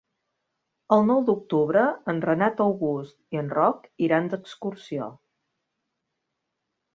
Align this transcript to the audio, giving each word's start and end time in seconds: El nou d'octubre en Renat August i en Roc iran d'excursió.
El 0.95 1.03
nou 1.09 1.19
d'octubre 1.27 1.83
en 2.13 2.21
Renat 2.27 2.63
August 2.65 3.37
i 3.37 3.41
en 3.43 3.53
Roc 3.57 3.85
iran 4.09 4.31
d'excursió. 4.33 5.11